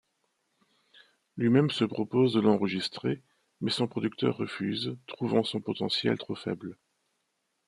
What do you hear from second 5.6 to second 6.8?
potentiel trop faible.